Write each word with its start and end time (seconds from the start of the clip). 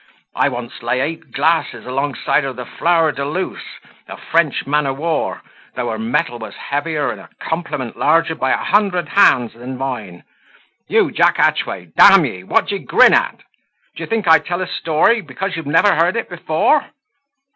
I 0.35 0.49
once 0.49 0.81
lay 0.81 0.99
eight 0.99 1.29
glasses 1.31 1.85
alongside 1.85 2.43
of 2.43 2.55
the 2.55 2.65
Flour 2.65 3.11
de 3.11 3.23
Louse, 3.23 3.77
a 4.07 4.17
French 4.17 4.65
man 4.65 4.87
of 4.87 4.97
war, 4.97 5.43
though 5.75 5.91
her 5.91 5.99
mettle 5.99 6.39
was 6.39 6.55
heavier, 6.55 7.11
and 7.11 7.21
her 7.21 7.29
complement 7.39 7.95
larger 7.95 8.33
by 8.33 8.49
a 8.51 8.57
hundred 8.57 9.09
hands 9.09 9.53
than 9.53 9.77
mine. 9.77 10.23
You, 10.87 11.11
Jack 11.11 11.37
Hatchway, 11.37 11.91
d 11.95 12.03
ye, 12.27 12.43
what 12.43 12.65
d'ye 12.69 12.79
grin 12.79 13.13
at! 13.13 13.43
D'ye 13.95 14.07
think 14.07 14.27
I 14.27 14.39
tell 14.39 14.63
a 14.63 14.67
story, 14.67 15.21
because 15.21 15.55
you 15.55 15.61
never 15.61 15.93
heard 15.93 16.15
it 16.15 16.29
before?" 16.29 16.83